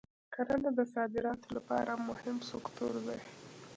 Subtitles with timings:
[0.33, 3.19] کرنه د صادراتو لپاره مهم سکتور دی.